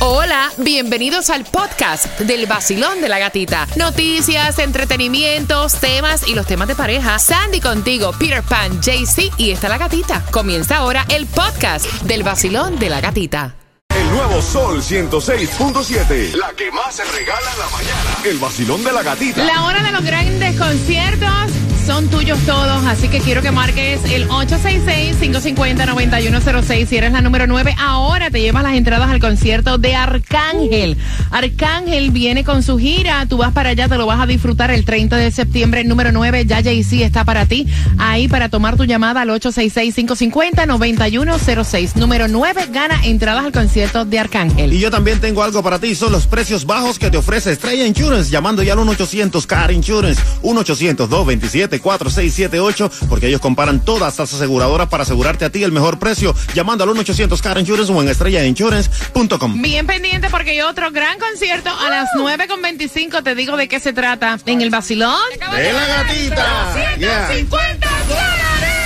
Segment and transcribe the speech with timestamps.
[0.00, 3.66] Hola, bienvenidos al podcast del vacilón de la gatita.
[3.74, 7.18] Noticias, entretenimientos, temas y los temas de pareja.
[7.18, 10.24] Sandy contigo, Peter Pan, JC y está la gatita.
[10.30, 13.56] Comienza ahora el podcast del vacilón de la gatita.
[13.90, 16.34] El nuevo Sol 106.7.
[16.34, 18.16] La que más se regala en la mañana.
[18.24, 19.42] El vacilón de la gatita.
[19.44, 21.50] La hora de los grandes conciertos
[21.88, 27.74] son tuyos todos, así que quiero que marques el 866-550-9106 si eres la número 9.
[27.78, 30.98] Ahora te llevas las entradas al concierto de Arcángel.
[31.30, 34.84] Arcángel viene con su gira, tú vas para allá, te lo vas a disfrutar el
[34.84, 38.84] 30 de septiembre, el número 9, ya JC está para ti, ahí para tomar tu
[38.84, 41.94] llamada al 866-550-9106.
[41.94, 44.74] Número 9, gana entradas al concierto de Arcángel.
[44.74, 47.86] Y yo también tengo algo para ti, son los precios bajos que te ofrece Estrella
[47.86, 51.77] Insurance, llamando ya al 1-800-CAR Insurance, 1-800-227.
[51.80, 56.84] 4678 porque ellos comparan todas las aseguradoras para asegurarte a ti el mejor precio, llamando
[56.84, 59.62] al 1-800 Car Insurance o en estrellainsurance.com.
[59.62, 63.22] Bien pendiente porque hay otro gran concierto a las 9.25.
[63.22, 65.18] Te digo de qué se trata en el vacilón
[65.56, 66.74] de la gatita.
[66.96, 68.78] 150 dólares.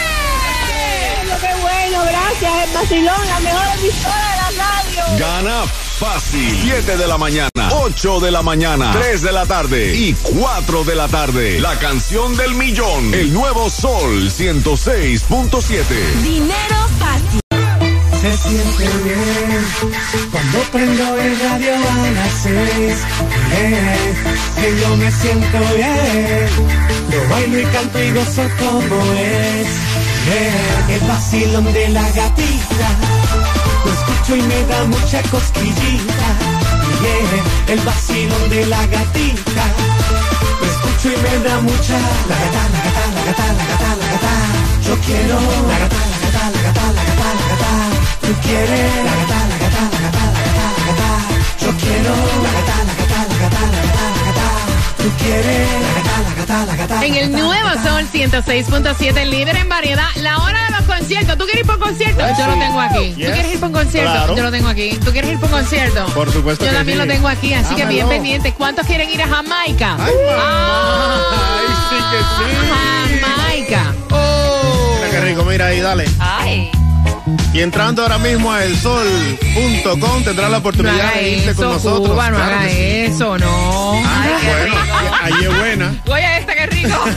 [1.41, 2.05] ¡Qué bueno!
[2.05, 5.19] Gracias, el vacilón, la mejor emisora de la radio.
[5.19, 6.59] Gana fácil.
[6.63, 10.95] 7 de la mañana, 8 de la mañana, 3 de la tarde y 4 de
[10.97, 11.61] la tarde.
[11.61, 13.15] La canción del millón.
[13.15, 15.85] El nuevo Sol 106.7.
[16.23, 17.41] Dinero fácil.
[18.21, 19.67] Se siente bien
[20.31, 22.99] cuando prendo el radio a las seis.
[23.55, 24.15] Eh,
[24.61, 26.49] que yo me siento bien.
[27.11, 29.69] Lo bailo y canto y gozo como es.
[30.35, 33.22] Eh, el vacilón de la gatita.
[34.35, 36.29] Y me da mucha cosquillita.
[37.03, 39.65] Yeah, el vacilón de la gatita.
[40.59, 41.99] Lo escucho y me da mucha.
[42.31, 44.33] La gata, la gata, la gata, la gata, la gata.
[44.87, 45.39] Yo quiero.
[45.69, 47.73] La gata, la gata, la gata, la gata, la gata.
[48.23, 49.05] Tú quieres.
[49.05, 49.32] La gata,
[56.53, 57.07] gata, la gata, la gata.
[57.07, 61.37] En el nuevo Sol 106.7, líder en variedad, la hora de los conciertos.
[61.39, 62.23] ¿Tú quieres ir por concierto?
[62.39, 63.11] Yo lo tengo aquí.
[63.13, 64.13] ¿Tú quieres ir por un concierto?
[64.13, 64.37] Claro.
[64.37, 64.91] Yo lo tengo aquí.
[65.05, 66.07] ¿Tú quieres ir por un concierto?
[66.15, 67.07] Por supuesto Yo que también sí.
[67.07, 68.09] lo tengo aquí, así que bien Dámelo.
[68.09, 68.53] pendiente.
[68.55, 69.97] ¿Cuántos quieren ir a Jamaica?
[69.99, 70.13] Ay.
[70.39, 73.21] Ah, Ay, sí que sí.
[73.21, 73.95] Jamaica.
[74.11, 76.05] Mira qué rico, mira ahí, dale.
[76.19, 76.71] Ay.
[77.55, 81.73] Y entrando ahora mismo a elsol.com tendrás la No oportunidad haga de irte con eso,
[81.75, 82.09] nosotros.
[82.11, 82.75] Cuba, no Claro haga sí.
[82.79, 84.03] eso, no.
[84.05, 84.75] Ah, bueno,
[85.23, 85.95] ahí es buena.
[86.09, 86.32] Oye,
[86.63, 87.05] que rico.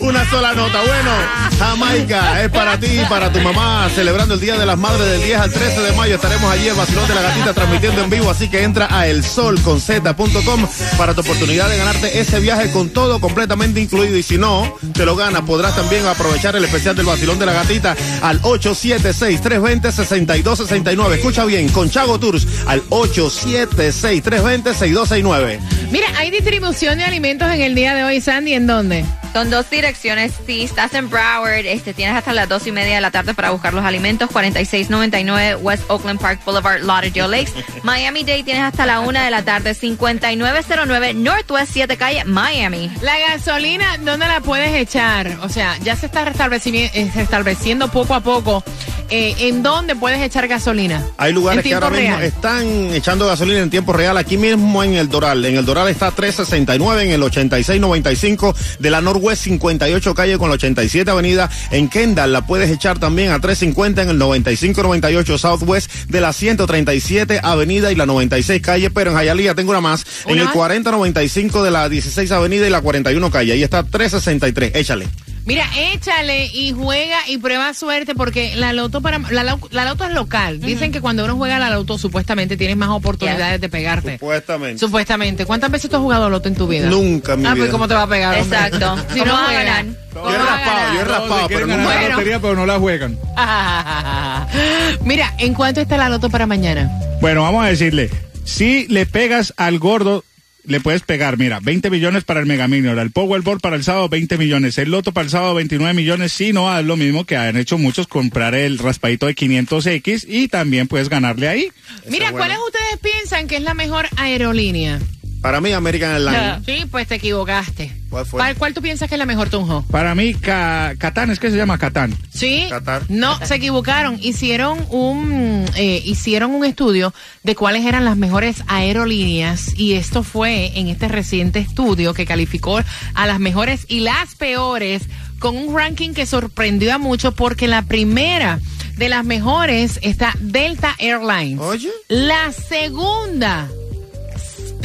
[0.00, 0.80] Una sola nota.
[0.82, 1.10] Bueno,
[1.58, 3.90] Jamaica es para ti para tu mamá.
[3.94, 6.14] Celebrando el Día de las Madres del 10 al 13 de mayo.
[6.14, 8.30] Estaremos allí el vacilón de la gatita transmitiendo en vivo.
[8.30, 13.80] Así que entra a elsolconz.com para tu oportunidad de ganarte ese viaje con todo completamente
[13.80, 14.16] incluido.
[14.16, 17.54] Y si no te lo ganas, podrás también aprovechar el especial del vacilón de la
[17.54, 21.14] gatita al 876-320-6269.
[21.14, 25.58] Escucha bien, con Chago Tours al 876-320-6269.
[25.90, 28.52] Mira, hay distribución de alimentos en el día de hoy, Sandy.
[28.52, 29.06] ¿En dónde?
[29.32, 30.32] Son dos direcciones.
[30.46, 33.50] Si estás en Broward, este, tienes hasta las dos y media de la tarde para
[33.50, 34.28] buscar los alimentos.
[34.30, 37.52] 4699 West Oakland Park Boulevard, Lauderdale Lakes.
[37.82, 39.72] Miami Dade tienes hasta la una de la tarde.
[39.72, 42.90] 5909 Northwest 7 Calle, Miami.
[43.00, 45.38] La gasolina, ¿dónde la puedes echar?
[45.42, 48.62] O sea, ya se está eh, restableciendo poco a poco.
[49.10, 51.02] Eh, ¿En dónde puedes echar gasolina?
[51.16, 52.22] Hay lugares En que ahora mismo real.
[52.24, 55.44] están echando gasolina en tiempo real, aquí mismo en el Doral.
[55.46, 60.54] En el Doral está 369, en el 8695 de la Norwest 58 calle con la
[60.56, 61.48] 87 avenida.
[61.70, 67.40] En Kendall la puedes echar también a 350 en el 9598 Southwest de la 137
[67.42, 68.90] avenida y la 96 calle.
[68.90, 70.54] Pero en Hialeah tengo una más, en ¿Una el más?
[70.54, 73.52] 4095 de la 16 avenida y la 41 calle.
[73.52, 75.08] Ahí está 363, échale.
[75.48, 80.12] Mira, échale y juega y prueba suerte porque la loto para la, la loto es
[80.12, 80.60] local.
[80.60, 84.12] Dicen que cuando uno juega la loto supuestamente tienes más oportunidades de pegarte.
[84.18, 84.78] Supuestamente.
[84.78, 85.46] Supuestamente.
[85.46, 86.90] ¿Cuántas veces tú has jugado loto en tu vida?
[86.90, 87.70] Nunca mi Ah, pues vida.
[87.72, 88.38] ¿cómo te va a pegar?
[88.38, 88.56] hombre?
[88.58, 88.96] Exacto.
[89.14, 89.86] Si ¿Cómo no vas a ganar?
[89.86, 91.08] Yo ¿Cómo he raspado, yo he ganar?
[91.20, 91.82] raspado, pero nunca.
[91.84, 92.08] Bueno.
[92.10, 93.18] lotería, pero no la juegan.
[95.04, 96.90] Mira, ¿en cuánto está la loto para mañana?
[97.22, 98.10] Bueno, vamos a decirle,
[98.44, 100.24] si le pegas al gordo,
[100.68, 104.08] le puedes pegar, mira, 20 millones para el Mega Million, el Powerball para el sábado
[104.08, 107.36] 20 millones, el Loto para el sábado 29 millones, si no, haz lo mismo que
[107.36, 111.72] han hecho muchos, comprar el raspadito de 500X y también puedes ganarle ahí.
[112.08, 112.38] Mira, bueno.
[112.38, 115.00] ¿cuáles ustedes piensan que es la mejor aerolínea?
[115.40, 116.64] Para mí, American Airlines.
[116.66, 117.92] Sí, pues te equivocaste.
[118.10, 118.38] ¿Cuál fue?
[118.38, 119.84] ¿Cuál, cuál tú piensas que es la mejor, Tunjo?
[119.90, 122.14] Para mí, Ca- Catán, es que se llama Catán.
[122.34, 122.66] Sí.
[122.68, 123.02] Qatar.
[123.08, 124.18] No, se equivocaron.
[124.22, 127.12] Hicieron un eh, hicieron un estudio
[127.44, 132.80] de cuáles eran las mejores aerolíneas y esto fue en este reciente estudio que calificó
[133.14, 135.02] a las mejores y las peores
[135.38, 138.58] con un ranking que sorprendió a muchos porque la primera
[138.96, 141.60] de las mejores está Delta Airlines.
[141.60, 141.90] Oye.
[142.08, 143.68] La segunda,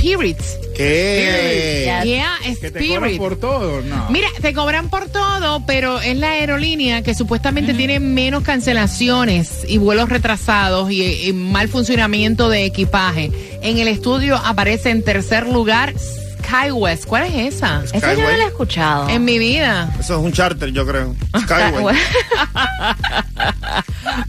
[0.03, 0.37] Spirit.
[0.75, 1.89] ¿Qué?
[2.03, 4.07] Yeah, Que te cobran por todo, no.
[4.09, 9.77] Mira, te cobran por todo, pero es la aerolínea que supuestamente tiene menos cancelaciones y
[9.77, 13.31] vuelos retrasados y, y mal funcionamiento de equipaje.
[13.61, 17.05] En el estudio aparece en tercer lugar SkyWest.
[17.05, 17.83] ¿Cuál es esa?
[17.93, 19.09] Esa yo no la he escuchado.
[19.09, 19.95] En mi vida.
[19.99, 21.15] Eso es un charter, yo creo.
[21.39, 21.95] Skyway.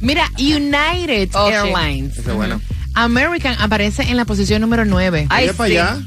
[0.01, 1.55] Mira, United Oh, sí.
[1.55, 2.19] Airlines.
[2.19, 2.61] Ese es bueno.
[2.95, 5.27] American aparece en la posición número 9.
[5.31, 5.77] Ay, para sí.
[5.77, 5.99] allá.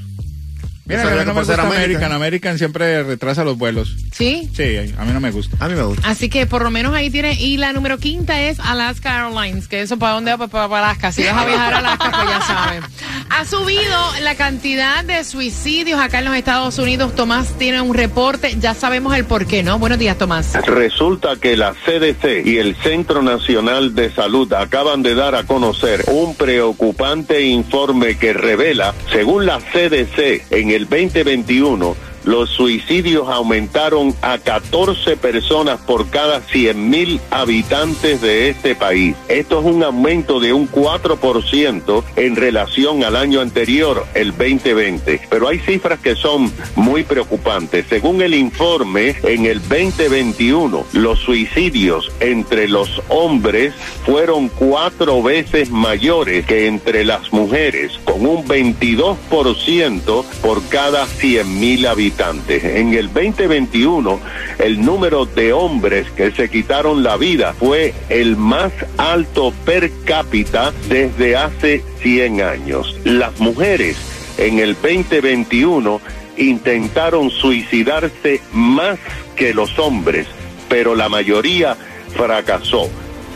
[0.87, 1.75] Mira, a mí no me gusta American.
[1.75, 2.11] American.
[2.13, 3.93] American siempre retrasa los vuelos.
[4.13, 4.49] ¿Sí?
[4.55, 5.57] Sí, a mí no me gusta.
[5.59, 6.07] A mí me gusta.
[6.07, 7.33] Así que por lo menos ahí tiene.
[7.33, 11.11] Y la número quinta es Alaska Airlines, que eso para dónde va, para, para Alaska.
[11.11, 12.83] Si vas a viajar a Alaska, pues ya sabes.
[13.29, 17.13] Ha subido la cantidad de suicidios acá en los Estados Unidos.
[17.13, 18.55] Tomás tiene un reporte.
[18.59, 19.79] Ya sabemos el por qué, ¿no?
[19.79, 20.53] Buenos días, Tomás.
[20.65, 26.05] Resulta que la CDC y el Centro Nacional de Salud acaban de dar a conocer
[26.07, 31.95] un preocupante informe que revela, según la CDC, en el 2021,
[32.27, 39.15] los suicidios aumentaron a 14 personas por cada 100 mil habitantes de este país.
[39.29, 45.21] Esto es un aumento de un 4% en relación al año anterior, el 2020.
[45.29, 47.85] Pero hay cifras que son muy preocupantes.
[47.87, 53.73] Según el informe, en el 2021, los suicidios entre los hombres
[54.05, 62.63] fueron cuatro veces mayores que entre las mujeres, un 22% por cada 100 mil habitantes.
[62.63, 64.19] En el 2021,
[64.59, 70.73] el número de hombres que se quitaron la vida fue el más alto per cápita
[70.89, 72.95] desde hace 100 años.
[73.03, 73.97] Las mujeres
[74.37, 76.01] en el 2021
[76.37, 78.99] intentaron suicidarse más
[79.35, 80.27] que los hombres,
[80.69, 81.75] pero la mayoría
[82.15, 82.89] fracasó.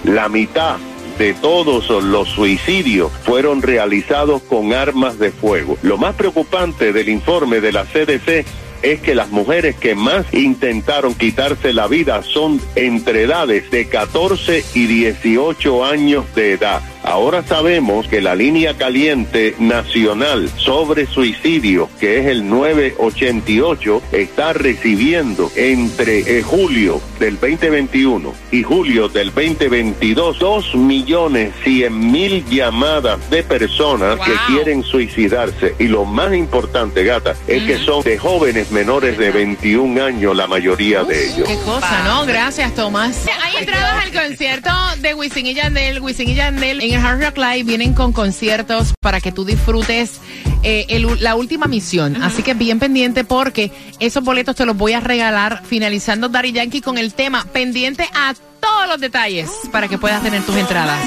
[0.03, 0.77] La mitad
[1.17, 5.77] de todos los suicidios fueron realizados con armas de fuego.
[5.81, 8.45] Lo más preocupante del informe de la CDC
[8.81, 14.63] es que las mujeres que más intentaron quitarse la vida son entre edades de 14
[14.73, 16.81] y 18 años de edad.
[17.03, 25.51] Ahora sabemos que la línea caliente nacional sobre suicidio, que es el 988, está recibiendo
[25.55, 33.43] entre eh, julio del 2021 y julio del 2022 2 millones 100 mil llamadas de
[33.43, 34.25] personas Wow.
[34.25, 35.75] que quieren suicidarse.
[35.79, 40.47] Y lo más importante, gata, es que son de jóvenes menores de 21 años la
[40.47, 41.47] mayoría de ellos.
[41.47, 42.25] Qué cosa, ¿no?
[42.25, 43.25] Gracias, Tomás.
[43.43, 44.69] Hay entradas al concierto
[44.99, 45.99] de Wisin y Yandel.
[46.01, 50.19] Wisin y Yandel en el Hard Rock Live vienen con conciertos para que tú disfrutes
[50.63, 52.21] eh, el- la última misión.
[52.21, 56.81] Así que bien pendiente porque esos boletos te los voy a regalar finalizando Daddy Yankee
[56.81, 60.99] con el tema pendiente a todos los detalles para que puedas tener tus entradas.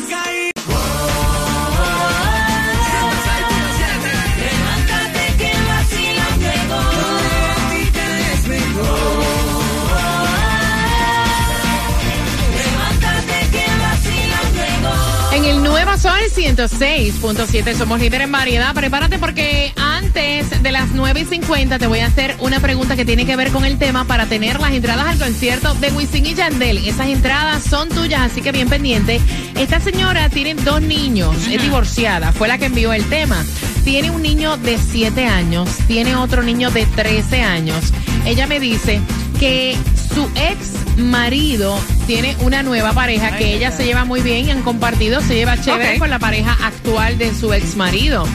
[15.34, 18.72] En el Nuevo Sol 106.7 somos líder en variedad.
[18.72, 23.04] Prepárate porque antes de las 9 y 50 te voy a hacer una pregunta que
[23.04, 26.34] tiene que ver con el tema para tener las entradas al concierto de Wisin y
[26.34, 26.78] Yandel.
[26.86, 29.20] Esas entradas son tuyas, así que bien pendiente.
[29.56, 33.44] Esta señora tiene dos niños, es divorciada, fue la que envió el tema.
[33.82, 37.92] Tiene un niño de 7 años, tiene otro niño de 13 años.
[38.24, 39.00] Ella me dice
[39.40, 39.76] que
[40.14, 41.76] su ex marido
[42.06, 45.60] tiene una nueva pareja que ella se lleva muy bien y han compartido, se lleva
[45.60, 48.26] chévere con la pareja actual de su ex marido.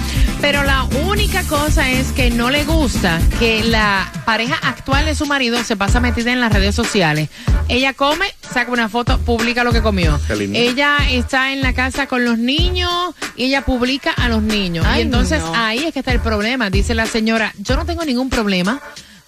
[0.42, 5.26] Pero la única cosa es que no le gusta que la pareja actual de su
[5.26, 7.30] marido se pasa metida en las redes sociales.
[7.68, 10.20] Ella come, saca una foto, publica lo que comió.
[10.54, 14.86] Ella está en la casa con los niños y ella publica a los niños.
[14.98, 15.54] y entonces no.
[15.56, 16.70] ahí es que está el problema.
[16.70, 18.82] Dice la señora, yo no tengo ningún problema,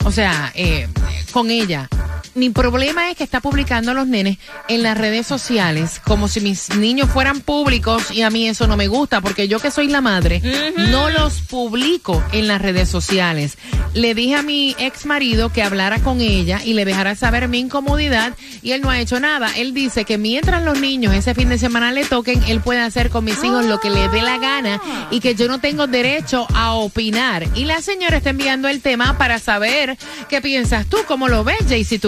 [0.04, 0.88] o sea, eh,
[1.32, 1.90] con ella.
[2.34, 4.38] Mi problema es que está publicando a los nenes
[4.70, 8.78] en las redes sociales como si mis niños fueran públicos y a mí eso no
[8.78, 10.42] me gusta porque yo que soy la madre
[10.78, 13.58] no los publico en las redes sociales.
[13.94, 17.60] Le dije a mi ex marido que hablara con ella y le dejara saber mi
[17.60, 19.52] incomodidad y él no ha hecho nada.
[19.58, 23.10] Él dice que mientras los niños ese fin de semana le toquen, él puede hacer
[23.10, 26.48] con mis hijos lo que le dé la gana y que yo no tengo derecho
[26.54, 27.46] a opinar.
[27.56, 29.98] Y la señora está enviando el tema para saber
[30.30, 32.00] qué piensas tú, cómo lo ves, Jaycee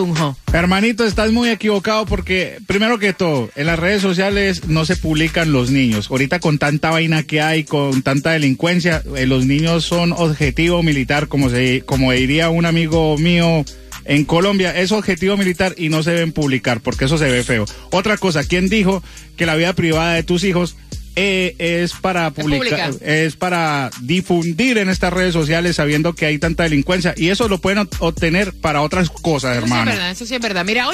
[0.51, 5.51] Hermanito, estás muy equivocado porque, primero que todo, en las redes sociales no se publican
[5.51, 6.09] los niños.
[6.09, 11.27] Ahorita con tanta vaina que hay, con tanta delincuencia, eh, los niños son objetivo militar,
[11.27, 13.65] como, se, como diría un amigo mío,
[14.05, 17.65] En Colombia es objetivo militar y no se deben publicar porque eso se ve feo.
[17.89, 19.01] Otra cosa, ¿quién dijo
[19.37, 20.75] que la vida privada de tus hijos
[21.15, 26.63] eh, es para publicar, es para difundir en estas redes sociales sabiendo que hay tanta
[26.63, 29.91] delincuencia y eso lo pueden obtener para otras cosas, Eso sí es hermano.
[29.91, 30.65] verdad, eso sí es verdad.
[30.65, 30.87] Mira,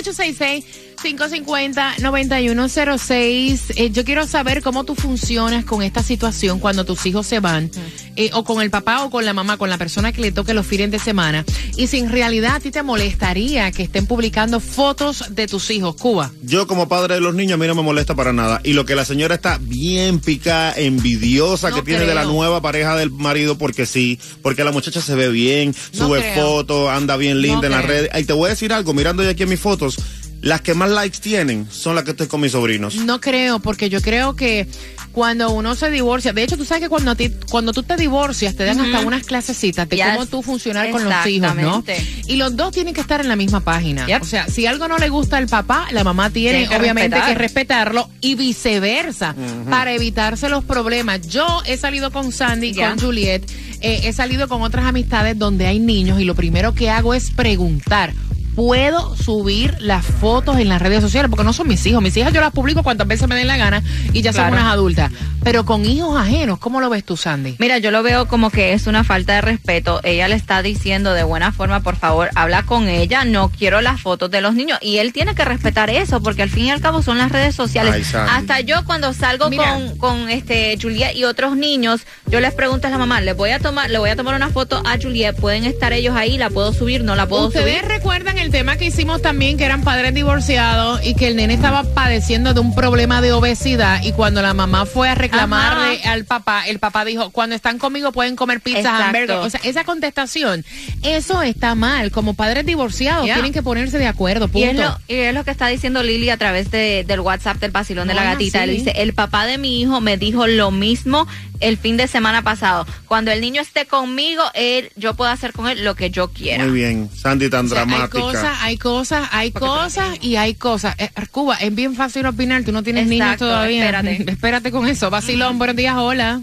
[1.03, 3.73] 866-550-9106.
[3.75, 7.71] Eh, yo quiero saber cómo tú funcionas con esta situación cuando tus hijos se van,
[8.15, 10.53] eh, o con el papá o con la mamá, con la persona que le toque
[10.53, 11.45] los fines de semana.
[11.77, 15.95] Y si en realidad a ti te molestaría que estén publicando fotos de tus hijos,
[15.95, 16.31] Cuba.
[16.43, 18.61] Yo como padre de los niños a mí no me molesta para nada.
[18.63, 22.61] Y lo que la señora está bien picada, envidiosa No que tiene de la nueva
[22.61, 27.15] pareja del marido porque sí, porque la muchacha se ve bien, No sube fotos, anda
[27.17, 28.09] bien linda No en las redes.
[28.19, 29.97] Y te voy a decir algo, mirando yo aquí en mis fotos,
[30.41, 32.95] las que más likes tienen son las que estoy con mis sobrinos.
[32.95, 34.67] No creo, porque yo creo que
[35.11, 37.97] cuando uno se divorcia, de hecho, tú sabes que cuando, a ti- cuando tú te
[37.97, 40.05] divorcias, te dan hasta unas clasecitas de Yes.
[40.13, 41.79] cómo tú funcionar con los hijos, ¿no?
[41.79, 42.23] Exactamente.
[42.27, 44.05] Y los dos tienen que estar en la misma página.
[44.05, 44.21] Yep.
[44.21, 47.15] O sea, si algo no le gusta al papá, la mamá tiene, Tiene que obviamente
[47.17, 47.33] respetar.
[47.33, 49.35] que respetarlo y viceversa,
[49.69, 51.27] para evitarse los problemas.
[51.27, 52.89] Yo he salido con Sandy, Ya.
[52.91, 53.43] con Juliet,
[53.81, 57.31] eh, he salido con otras amistades donde hay niños y lo primero que hago es
[57.31, 58.13] preguntar.
[58.59, 61.29] ¿Puedo subir las fotos en las redes sociales?
[61.29, 62.01] Porque no son mis hijos.
[62.03, 64.49] Mis hijas yo las publico cuantas veces me den la gana y ya Claro.
[64.49, 65.11] son unas adultas.
[65.45, 67.55] Pero con hijos ajenos, ¿cómo lo ves tú, Sandy?
[67.57, 70.01] Mira, yo lo veo como que es una falta de respeto.
[70.03, 74.01] Ella le está diciendo de buena forma, por favor, habla con ella, no quiero las
[74.01, 74.77] fotos de los niños.
[74.81, 77.55] Y él tiene que respetar eso, porque al fin y al cabo son las redes
[77.55, 78.13] sociales.
[78.13, 78.27] Ay.
[78.29, 79.73] Hasta yo cuando salgo Mira.
[79.73, 83.51] con, con este Juliet y otros niños, yo les pregunto a la mamá, le voy
[83.51, 86.49] a tomar, le voy a tomar una foto a Juliet, pueden estar ellos ahí, la
[86.49, 87.89] puedo subir, no la puedo Ustedes subir.
[87.89, 91.83] recuerdan el tema que hicimos también, que eran padres divorciados y que el nene estaba
[91.83, 96.63] padeciendo de un problema de obesidad y cuando la mamá fue a reclamarle al papá,
[96.67, 99.37] el papá dijo, cuando están conmigo pueden comer pizza, hamburger.
[99.37, 100.65] O sea, esa contestación,
[101.03, 102.11] eso está mal.
[102.11, 104.67] Como padres divorciados tienen que ponerse de acuerdo, Y punto.
[104.69, 107.71] es, lo, y es lo que está diciendo Lili a través de, del WhatsApp del
[107.71, 108.63] vacilón de la Ah, gatita.
[108.63, 111.27] Él dice, el papá de mi hijo me dijo lo mismo
[111.59, 112.85] el fin de semana pasado.
[113.07, 116.63] Cuando el niño esté conmigo, él, yo puedo hacer con él lo que yo quiera.
[116.63, 118.19] Muy bien, Sandy tan O sea, hay dramática.
[118.19, 120.95] cosas, hay cosas, hay cosas y hay cosas.
[120.99, 123.85] Eh, Cuba, es bien fácil opinar, tú no tienes niños Exacto, todavía.
[123.85, 124.25] espérate.
[124.31, 125.09] Espérate con eso.
[125.09, 126.41] Vacilón, buenos días, hola.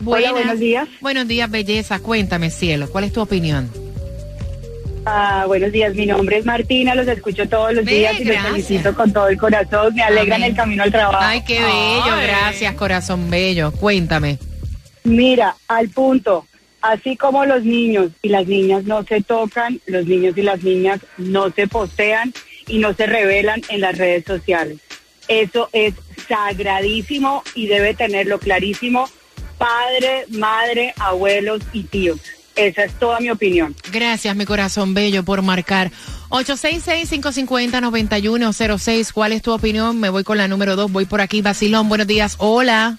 [0.00, 0.32] Buenas.
[0.32, 0.88] buenos días.
[1.00, 1.98] Buenos días, belleza.
[1.98, 3.70] Cuéntame, cielo, ¿cuál es tu opinión?
[5.06, 8.44] Ah, buenos días, mi nombre es Martina, los escucho todos los Ve, días y gracias.
[8.44, 10.50] los felicito con todo el corazón, me alegran Amén.
[10.50, 11.18] el camino al trabajo.
[11.20, 12.26] Ay, qué bello, Ay.
[12.26, 13.72] gracias, corazón bello.
[13.72, 14.38] Cuéntame.
[15.04, 16.46] Mira, al punto,
[16.82, 21.00] así como los niños y las niñas no se tocan, los niños y las niñas
[21.16, 22.34] no se postean
[22.68, 24.78] y no se revelan en las redes sociales.
[25.28, 25.94] Eso es
[26.28, 29.08] sagradísimo y debe tenerlo clarísimo
[29.56, 32.20] padre, madre, abuelos y tíos.
[32.56, 33.74] Esa es toda mi opinión.
[33.92, 35.90] Gracias, mi corazón bello, por marcar.
[36.30, 39.12] 866-550-9106.
[39.12, 39.98] ¿Cuál es tu opinión?
[40.00, 40.90] Me voy con la número dos.
[40.92, 41.42] Voy por aquí.
[41.42, 42.36] Vacilón, buenos días.
[42.38, 42.98] Hola.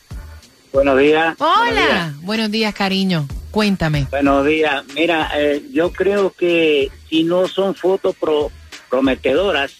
[0.73, 1.35] Buenos días.
[1.39, 2.13] Hola.
[2.21, 3.27] Buenos días, cariño.
[3.51, 4.07] Cuéntame.
[4.09, 4.83] Buenos días.
[4.95, 8.51] Mira, eh, yo creo que si no son fotos pro-
[8.89, 9.73] prometedoras,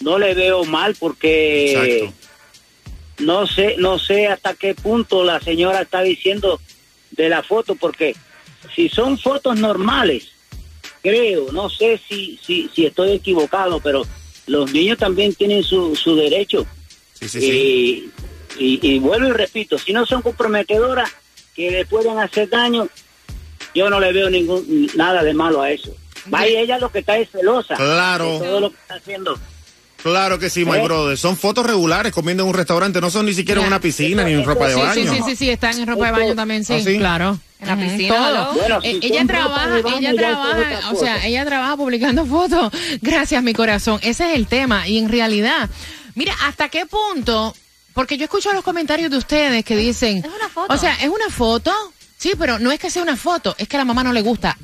[0.00, 2.14] no le veo mal porque Exacto.
[3.24, 6.60] no sé, no sé hasta qué punto la señora está diciendo
[7.10, 8.14] de la foto, porque
[8.74, 10.28] si son fotos normales,
[11.02, 14.02] creo, no sé si, si, si estoy equivocado, pero
[14.46, 16.66] los niños también tienen su, su derecho.
[17.14, 18.12] Sí, sí, sí.
[18.58, 21.10] Y, y, y vuelvo y repito, si no son comprometedoras
[21.54, 22.88] que le pueden hacer daño,
[23.74, 25.94] yo no le veo ningún nada de malo a eso.
[26.26, 28.32] Vaya, ella lo que está es celosa Claro.
[28.40, 29.38] de todo lo que está haciendo.
[30.02, 30.82] Claro que sí, my ¿Eh?
[30.82, 31.16] brother.
[31.18, 34.32] Son fotos regulares comiendo en un restaurante, no son ni siquiera en una piscina ni
[34.32, 34.94] en ropa de baño.
[34.94, 36.98] sí, sí, sí, sí, están en ropa de baño también, sí, ¿Ah, sí?
[36.98, 37.38] claro.
[37.58, 38.34] En la piscina, todo.
[38.34, 38.52] ¿no?
[38.52, 42.72] Bueno, Eh, si ella trabaja, ella trabaja, o sea, ella trabaja publicando fotos.
[43.00, 43.98] Gracias, mi corazón.
[44.02, 44.86] Ese es el tema.
[44.86, 45.68] Y en realidad,
[46.14, 47.54] mira, ¿hasta qué punto?
[47.94, 50.74] Porque yo escucho los comentarios de ustedes que dicen, Es una foto.
[50.74, 51.72] o sea, es una foto,
[52.18, 54.20] sí, pero no es que sea una foto, es que a la mamá no le
[54.20, 54.56] gusta.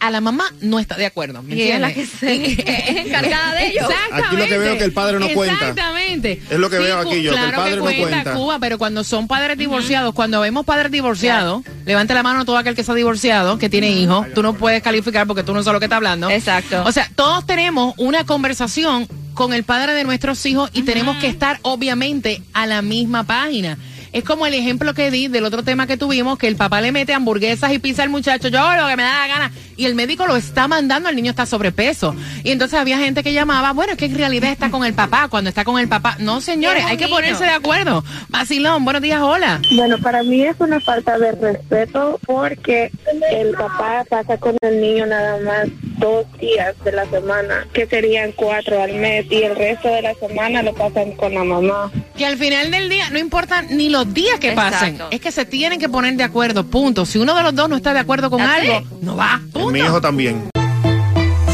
[0.00, 1.42] A la mamá no está de acuerdo.
[1.42, 3.88] ¿me Y es la que se- es encargada de ello.
[4.12, 5.54] Aquí lo que veo es que el padre no cuenta.
[5.54, 6.40] Exactamente.
[6.48, 8.34] Es lo que veo aquí yo, que el claro padre que no cuenta, cuenta.
[8.34, 12.76] Cuba, pero cuando son padres divorciados, cuando vemos padres divorciados, levante la mano todo aquel
[12.76, 15.80] que está divorciado, que tiene hijos, tú no puedes calificar porque tú no sabes lo
[15.80, 16.30] que está hablando.
[16.30, 16.84] Exacto.
[16.86, 21.26] O sea, todos tenemos una conversación con el padre de nuestros hijos y tenemos que
[21.26, 23.78] estar obviamente a la misma página.
[24.12, 26.92] Es como el ejemplo que di del otro tema que tuvimos, que el papá le
[26.92, 29.84] mete hamburguesas y pizza al muchacho, yo hago lo que me da la gana, y
[29.84, 32.14] el médico lo está mandando, el niño está sobrepeso.
[32.44, 35.28] Y entonces había gente que llamaba, bueno, es que en realidad está con el papá,
[35.28, 36.16] cuando está con el papá.
[36.20, 37.16] No, señores, hay que niño.
[37.16, 38.04] ponerse de acuerdo.
[38.28, 39.60] Vacilón, buenos días, hola.
[39.74, 42.90] Bueno, para mí es una falta de respeto porque
[43.30, 45.68] el papá pasa con el niño nada más
[45.98, 50.14] dos días de la semana, que serían cuatro al mes, y el resto de la
[50.14, 51.90] semana lo pasan con la mamá.
[52.16, 55.08] Que al final del día no importa ni los días que pasen, Exacto.
[55.14, 57.04] es que se tienen que poner de acuerdo, punto.
[57.06, 59.70] Si uno de los dos no está de acuerdo con algo, no va, punto.
[59.70, 60.48] Mi hijo también.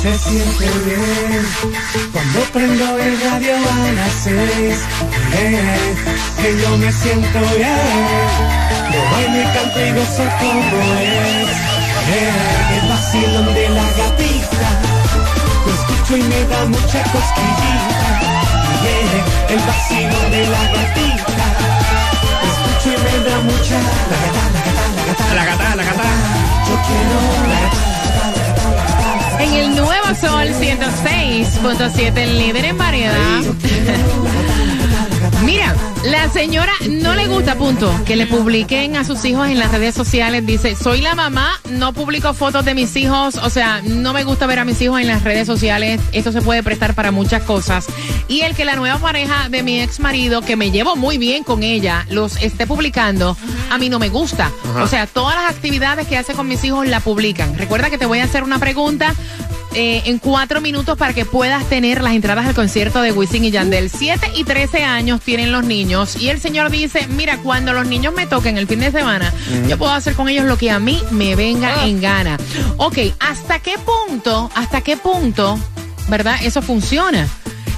[0.03, 1.47] Se siente bien
[2.13, 4.79] cuando prendo el radio a las seis.
[5.35, 5.95] eh,
[6.43, 7.79] que yo me siento bien.
[8.93, 11.49] Lo bailo y canto y gozo como es.
[12.13, 12.89] eh, el
[16.17, 18.09] y me da mucha cosquillita.
[18.85, 21.47] yeah, el vacilón de la gatita.
[22.49, 23.79] Escucho y me da mucha.
[24.11, 25.25] La gata, la gata, la gata.
[25.35, 26.09] La gata, la gata.
[26.69, 27.19] Yo quiero
[27.49, 27.83] la gata.
[29.43, 33.41] En el nuevo Sol 106.7, el líder en variedad.
[35.45, 39.71] Mira, la señora no le gusta, punto, que le publiquen a sus hijos en las
[39.71, 40.47] redes sociales.
[40.47, 44.47] Dice, soy la mamá, no publico fotos de mis hijos, o sea, no me gusta
[44.47, 46.01] ver a mis hijos en las redes sociales.
[46.13, 47.87] Esto se puede prestar para muchas cosas.
[48.27, 51.45] Y el que la nueva pareja de mi ex marido, que me llevo muy bien
[51.45, 53.37] con ella, los esté publicando,
[53.71, 54.51] a mí no me gusta.
[54.81, 57.57] O sea, todas las actividades que hace con mis hijos la publican.
[57.59, 59.15] Recuerda que te voy a hacer una pregunta
[59.75, 63.51] eh, en cuatro minutos para que puedas tener las entradas al concierto de Wisin y
[63.51, 63.91] Yandel.
[63.91, 68.15] 7 y 13 años tienen los niños y el señor dice, mira, cuando los niños
[68.15, 69.33] me toquen el fin de semana,
[69.69, 72.39] yo puedo hacer con ellos lo que a mí me venga en gana.
[72.77, 75.59] Ok, ¿hasta qué punto, hasta qué punto,
[76.09, 77.29] verdad, eso funciona?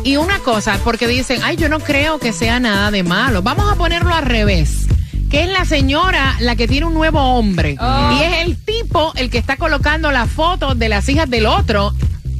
[0.06, 3.42] Y una cosa, porque dicen, ay, yo no creo que sea nada de malo.
[3.42, 4.86] Vamos a ponerlo al revés.
[5.28, 7.72] Que es la señora la que tiene un nuevo hombre.
[7.72, 11.92] Y es el tipo el que está colocando las fotos de las hijas del otro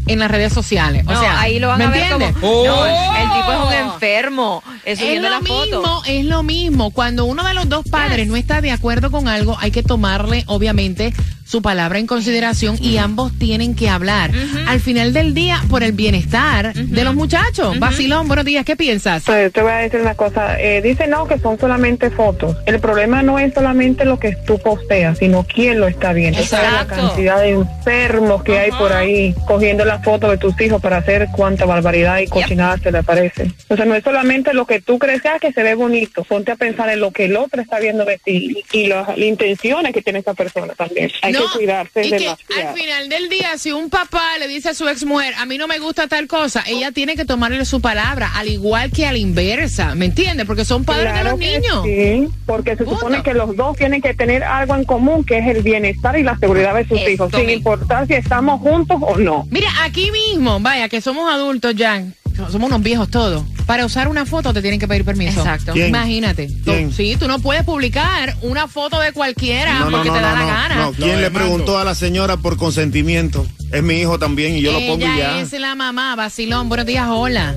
[0.09, 1.05] en las redes sociales.
[1.09, 2.33] O sea, ahí lo van ¿me a ver entiendes?
[2.41, 2.65] como.
[2.65, 4.63] No, el tipo es un enfermo.
[4.85, 5.65] Es Es lo la foto.
[5.65, 6.91] mismo, es lo mismo.
[6.93, 10.45] Cuando uno de los dos padres no está de acuerdo con algo, hay que tomarle,
[10.47, 11.13] obviamente,
[11.47, 14.31] su palabra en consideración y ambos tienen que hablar.
[14.67, 17.79] Al final del día, por el bienestar de los muchachos.
[17.79, 19.23] Basilón, buenos días, ¿qué piensas?
[19.25, 22.57] Pues te voy a decir una cosa, eh, dice no que son solamente fotos.
[22.67, 26.43] El problema no es solamente lo que tú posteas, sino quién lo está viendo.
[26.43, 27.07] ¿Sabes la Exacto.
[27.09, 31.29] cantidad de enfermos que hay por ahí cogiendo la foto de tus hijos para hacer
[31.33, 33.53] cuánta barbaridad y cochinada se le parece.
[33.69, 36.53] O sea, no es solamente lo que tú crees "Ah, que se ve bonito, ponte
[36.53, 40.03] a pensar en lo que el otro está viendo de ti y, las intenciones que
[40.03, 41.11] tiene esa persona también.
[41.23, 44.71] Hay No, que cuidarse y que al final del día, si un papá le dice
[44.71, 47.65] a su ex mujer, a mí no me gusta tal cosa, ella tiene que tomarle
[47.65, 50.47] su palabra, al igual que a la inversa, ¿me entiendes?
[50.47, 51.83] Porque son padres de los niños.
[51.85, 52.97] Sí, porque se Punto.
[52.99, 56.23] supone que los dos tienen que tener algo en común, que es el bienestar y
[56.23, 57.57] la seguridad de sus Esto hijos, sin mismo.
[57.59, 59.47] importar si estamos juntos o no.
[59.51, 62.03] Mira, aquí mismo, vaya, que somos adultos ya,
[62.37, 63.43] somos unos viejos todos.
[63.67, 65.41] Para usar una foto te tienen que pedir permiso.
[65.41, 65.73] Exacto.
[65.73, 65.89] ¿Quién?
[65.89, 66.49] Imagínate.
[66.95, 70.37] Sí, tú no puedes publicar una foto de cualquiera No, porque no, te da no,
[70.37, 70.75] la no, gana.
[70.77, 70.93] no.
[70.93, 73.47] ¿Quién le preguntó a la señora por consentimiento?
[73.73, 75.41] Es mi hijo también y yo lo pongo y ya.
[75.41, 76.69] es la mamá, Basilón.
[76.69, 77.55] Buenos días, hola.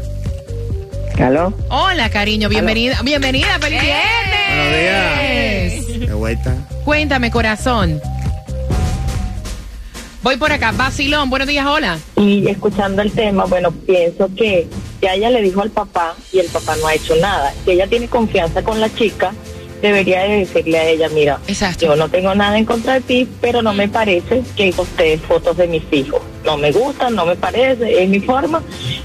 [1.20, 1.54] ¿Aló?
[1.70, 3.02] Hola, cariño, bienvenida.
[3.04, 5.88] Bienvenida, feliz Buenos viernes.
[5.88, 6.00] días.
[6.10, 6.56] De vuelta.
[6.86, 8.00] Cuéntame, corazón.
[10.22, 10.72] Voy por acá.
[10.74, 11.98] Basilón, buenos días, hola.
[12.18, 14.68] Y escuchando el tema, bueno, pienso que
[15.02, 17.54] ya ella le dijo al papá y el papá no ha hecho nada.
[17.64, 19.32] Si ella tiene confianza con la chica,
[19.82, 21.86] debería de decirle a ella, mira, Exacto.
[21.86, 25.56] yo no tengo nada en contra de ti, pero no me parece que postees fotos
[25.56, 26.22] de mis hijos.
[26.44, 28.62] No me gustan, no me parece, es mi forma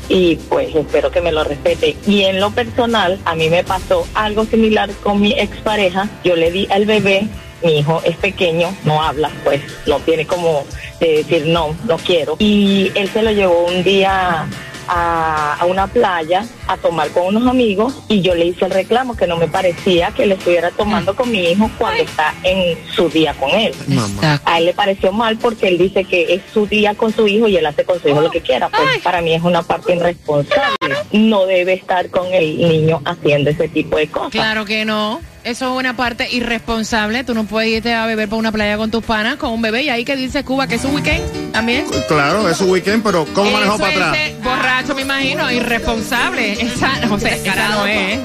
[0.09, 1.97] y pues espero que me lo respete.
[2.09, 6.09] Y en lo personal, a mí me pasó algo similar con mi expareja.
[6.25, 7.29] Yo le di al bebé,
[7.65, 10.65] mi hijo es pequeño, no habla, pues no tiene como
[11.01, 12.37] de decir no, no quiero.
[12.39, 14.47] Y él se lo llevó un día
[14.89, 19.17] a, a una playa a tomar con unos amigos y yo le hice el reclamo
[19.17, 23.09] que no me parecía que le estuviera tomando con mi hijo cuando está en su
[23.09, 23.75] día con él.
[23.87, 24.41] Mamá.
[24.45, 27.49] A él le pareció mal porque él dice que es su día con su hijo
[27.49, 28.69] y él hace con su hijo lo que quiera.
[28.69, 30.97] Pues para mí es una parte irresponsable.
[31.13, 34.33] No debe estar con el niño haciendo ese tipo de cosas.
[34.33, 35.21] Claro que no.
[35.45, 37.23] Eso es una parte irresponsable.
[37.23, 39.83] Tú no puedes irte a beber por una playa con tus panas, con un bebé.
[39.83, 41.85] Y ahí que dice Cuba que es un weekend también.
[42.09, 44.19] Claro, es su weekend, pero ¿cómo manejó para atrás?
[44.43, 45.51] borracho, me imagino.
[45.53, 46.53] Irresponsable.
[46.63, 48.19] Esa, o sea, no es.
[48.19, 48.23] ¿eh?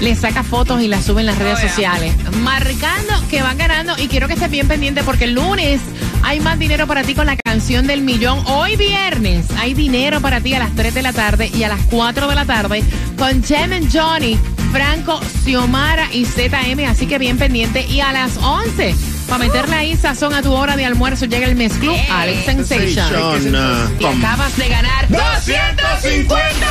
[0.00, 2.14] Les saca fotos y las sube en las redes sociales.
[2.42, 5.82] Marcando que van ganando y quiero que estés bien pendiente porque el lunes
[6.22, 8.42] Hay más dinero para ti con la canción del millón.
[8.46, 11.82] Hoy viernes hay dinero para ti a las 3 de la tarde y a las
[11.90, 12.82] 4 de la tarde
[13.18, 14.38] con Jem and Johnny,
[14.70, 16.86] Franco, Xiomara y ZM.
[16.88, 17.86] Así que bien pendiente.
[17.86, 18.94] Y a las 11,
[19.28, 23.08] para meterle ahí sazón a tu hora de almuerzo, llega el Mezclú Club Alex Sensation.
[23.08, 23.96] Sensation.
[23.98, 26.66] Y acabas de ganar 250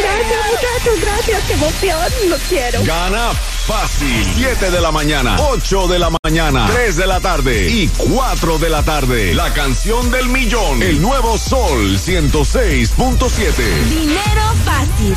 [0.00, 1.42] Gracias, muchachos, gracias.
[1.46, 2.84] Qué emoción, lo quiero.
[2.84, 3.32] Gana
[3.66, 4.26] fácil.
[4.36, 8.70] 7 de la mañana, 8 de la mañana, 3 de la tarde y 4 de
[8.70, 9.34] la tarde.
[9.34, 10.82] La canción del millón.
[10.82, 13.84] El nuevo Sol 106.7.
[13.88, 15.14] Dinero fácil.